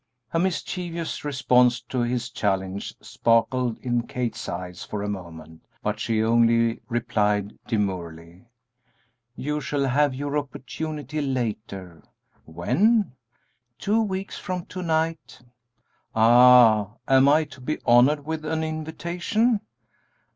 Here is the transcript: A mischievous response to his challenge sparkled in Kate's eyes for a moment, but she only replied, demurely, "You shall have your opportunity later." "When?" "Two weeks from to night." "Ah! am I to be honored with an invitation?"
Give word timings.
A 0.33 0.39
mischievous 0.39 1.23
response 1.23 1.79
to 1.81 1.99
his 1.99 2.31
challenge 2.31 2.95
sparkled 3.03 3.77
in 3.77 4.07
Kate's 4.07 4.49
eyes 4.49 4.83
for 4.83 5.03
a 5.03 5.07
moment, 5.07 5.61
but 5.83 5.99
she 5.99 6.23
only 6.23 6.81
replied, 6.89 7.53
demurely, 7.67 8.47
"You 9.35 9.61
shall 9.61 9.85
have 9.85 10.15
your 10.15 10.39
opportunity 10.39 11.21
later." 11.21 12.01
"When?" 12.45 13.11
"Two 13.77 14.01
weeks 14.01 14.39
from 14.39 14.65
to 14.65 14.81
night." 14.81 15.39
"Ah! 16.15 16.93
am 17.07 17.29
I 17.29 17.43
to 17.43 17.61
be 17.61 17.77
honored 17.85 18.25
with 18.25 18.43
an 18.43 18.63
invitation?" 18.63 19.61